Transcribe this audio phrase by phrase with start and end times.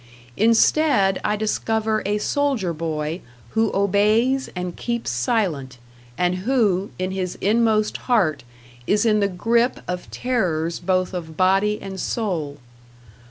[0.35, 5.77] Instead I discover a soldier boy who obeys and keeps silent,
[6.17, 8.43] and who, in his inmost heart,
[8.87, 12.57] is in the grip of terrors both of body and soul.